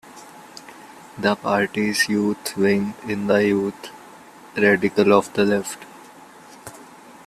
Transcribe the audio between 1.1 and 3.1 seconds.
The party's youth wing